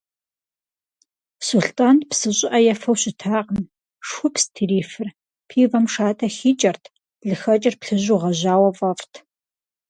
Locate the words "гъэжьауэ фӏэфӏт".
8.21-9.13